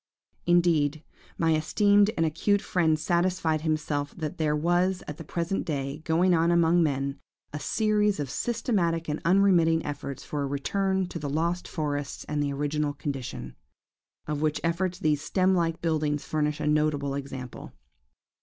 "Indeed, 0.47 1.03
my 1.37 1.53
esteemed 1.53 2.09
and 2.17 2.25
acute 2.25 2.63
friend 2.63 2.97
satisfied 2.97 3.61
himself 3.61 4.15
that 4.17 4.39
there 4.39 4.55
was, 4.55 5.03
at 5.07 5.17
the 5.17 5.23
present 5.23 5.63
day, 5.63 5.99
going 6.05 6.33
on 6.33 6.49
among 6.49 6.81
men, 6.81 7.19
a 7.53 7.59
series 7.59 8.19
of 8.19 8.27
systematic 8.31 9.07
and 9.07 9.21
unremitting 9.23 9.85
efforts 9.85 10.23
for 10.25 10.41
a 10.41 10.47
return 10.47 11.05
to 11.09 11.19
the 11.19 11.29
lost 11.29 11.67
forests 11.67 12.23
and 12.23 12.41
the 12.41 12.51
original 12.51 12.93
condition; 12.93 13.55
of 14.25 14.41
which 14.41 14.59
efforts 14.63 14.97
these 14.97 15.21
stem 15.21 15.53
like 15.53 15.83
buildings 15.83 16.25
furnish 16.25 16.59
a 16.59 16.65
notable 16.65 17.13
example. 17.13 17.71